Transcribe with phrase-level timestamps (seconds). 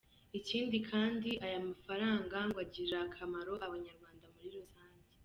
[0.39, 5.05] Ikindi kandi aya mafaranga ngo agirira akamaro Abanyarwanda muri rusange.